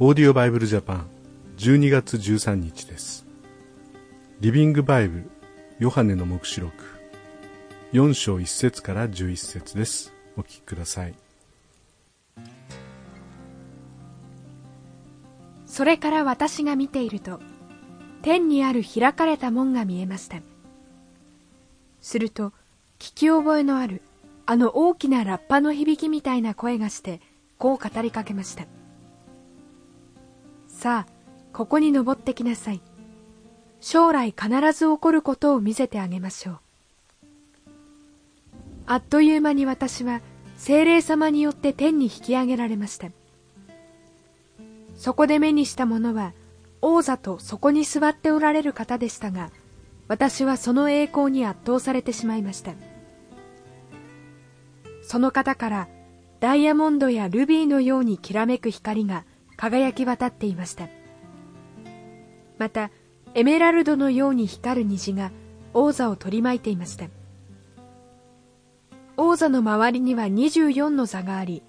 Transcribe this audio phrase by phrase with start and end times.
[0.00, 1.06] オーディオバイブルジャパン
[1.56, 3.24] 12月13日です。
[4.40, 5.30] リビングバイブル
[5.78, 6.84] ヨハネの黙示録。
[7.92, 10.12] 4章1節から11節です。
[10.36, 11.14] お聞きください。
[15.64, 17.38] それから私が見ていると
[18.22, 20.38] 天にある開かれた門が見えました。
[22.00, 22.48] すると
[22.98, 24.02] 聞き覚えのある
[24.44, 27.20] あの大きなラッパの響きみたいな声がして
[27.58, 28.66] こう語りかけました。
[30.74, 31.12] さあ
[31.52, 32.82] ここに登ってきなさい。
[33.80, 36.58] 将来必ず起こることを見せてあげましょう。
[38.86, 40.20] あっという間に私は
[40.56, 43.08] 精霊様によって天に引き上げられました。
[44.96, 46.32] そこで目にしたものは
[46.82, 49.50] 王座とそこに座っておられる方でしたが
[50.08, 52.72] 私はその栄光に圧倒されてしまいました。
[55.02, 55.88] その方から
[56.40, 59.24] ダイヤモンドやルビーのようにきらめく光が
[59.56, 60.88] 輝き渡っていました。
[62.58, 62.90] また
[63.34, 65.32] エメラルドのように光る虹が
[65.72, 67.06] 王座を取り巻いていました。
[69.16, 71.62] 王座の周りには24の座があり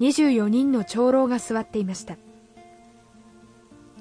[0.00, 2.16] 24人の長老が座っていました。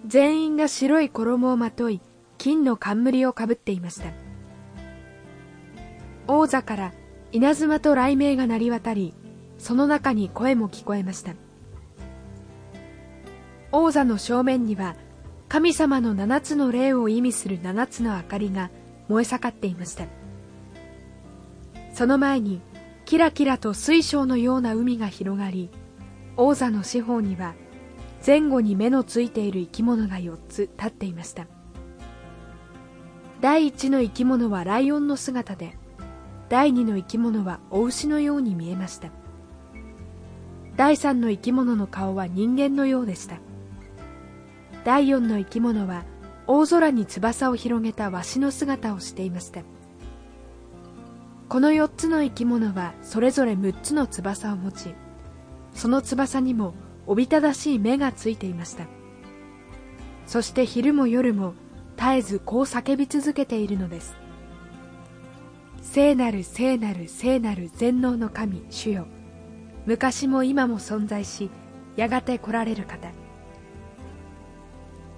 [0.05, 2.01] 全員が白い衣をまとい
[2.37, 4.11] 金の冠をかぶっていました。
[6.27, 6.93] 王座から
[7.31, 9.13] 稲妻と雷鳴が鳴り渡り
[9.57, 11.33] その中に声も聞こえました。
[13.71, 14.95] 王座の正面には
[15.47, 18.69] 神様の七つの霊を意味する七つの明かりが
[19.07, 20.05] 燃え盛っていました。
[21.93, 22.61] その前に
[23.05, 25.69] キラキラと水晶のような海が広がり
[26.37, 27.55] 王座の四方には
[28.25, 31.47] 前後に目のついている生き物が4つ立っていました。
[33.41, 35.77] 第一の生き物はライオンの姿で
[36.49, 39.09] 第二の生き物はお牛のように見えました。
[40.75, 43.39] 第三の生き物の顔は人間のようでした。
[44.83, 46.03] 第四の生き物は
[46.47, 49.61] 大空に翼を広げたワシの姿をしていました。
[51.47, 54.93] この4つの生き物はそれぞれ6つの翼を持ち
[55.73, 56.75] その翼にも
[57.07, 58.85] おびただしい目がついていました。
[60.27, 61.55] そして昼も夜も
[61.97, 64.15] 絶えずこう叫び続けているのです。
[65.81, 69.07] 聖なる聖なる聖なる全能の神主よ。
[69.87, 71.49] 昔も今も存在し
[71.95, 73.09] やがて来られる方。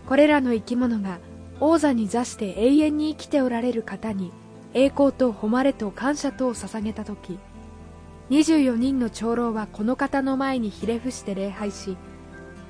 [0.07, 1.19] これらの生き物が
[1.59, 4.31] 王座に座して永遠に生きておられる方に
[4.73, 7.37] 栄光と誉れと感謝とを捧げた時
[8.29, 11.97] 24人の長老はこの方の前にひれ伏して礼拝し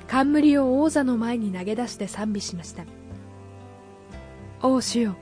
[0.08, 2.84] 冠を王座の前に投げ出して賛美しました。
[4.60, 5.16] 王主よ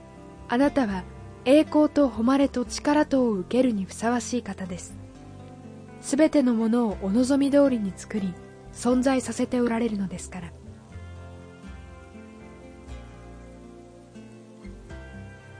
[0.49, 1.05] あなたは
[1.45, 4.95] 栄光と誉れと力とを受けるにふさわしい方です。
[6.01, 8.35] すべてのものをお望み通りに作り
[8.73, 10.53] 存在させておられるのですから。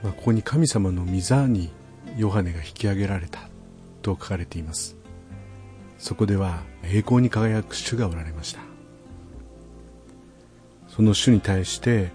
[0.03, 1.71] まあ、ここに神様の御座に
[2.17, 3.39] ヨハネが引き上げられた
[4.01, 4.95] と書かれています。
[5.97, 8.61] そこでは栄光に輝く主がおられました。
[10.87, 12.11] その主に対して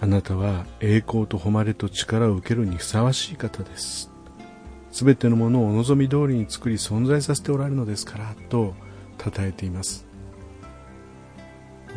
[0.00, 4.10] あなたは栄光と誉れと力を受けるにふさわしい方です。
[4.92, 8.74] すべてのものをお望み通りに作り存在させておられるのですからと
[9.18, 10.06] 称えています。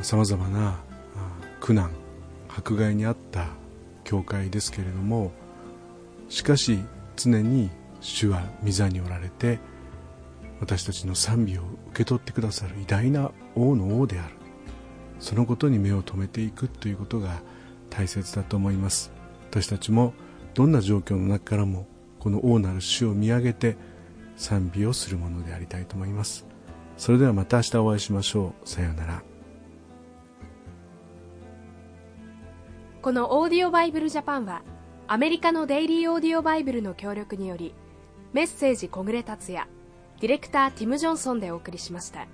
[0.02, 0.80] さまざまな
[1.60, 1.92] 苦難
[2.50, 3.48] 迫害にあった
[4.08, 5.32] 教会ですけれども
[6.30, 6.80] しかし
[7.18, 7.70] 常に
[8.00, 9.60] 主は御座におられて
[10.62, 14.36] 私たちの賛美を受け取ってくださる偉大な王の王である。
[15.20, 17.42] そのことに目を留めていくということが
[17.90, 19.12] 大切だと思います。
[19.52, 20.14] 私たちも
[20.54, 21.88] どんな状況の中からも
[22.20, 23.78] この王なる主を見上げて
[24.36, 26.48] 賛美をするものでありたいと思います。
[26.98, 28.68] それではまた明日お会いしましょう。
[28.68, 29.37] さようなら。
[33.08, 34.64] このオーディオバイブルジャパンは
[35.08, 37.74] アメリカのデイリーオーディオバイブルの協力により
[38.34, 39.66] メッセージ小暮達也
[40.20, 42.28] ディレクターティム・ジョンソンでお送りしました。